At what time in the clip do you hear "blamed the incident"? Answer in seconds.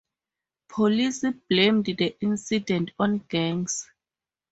1.47-2.89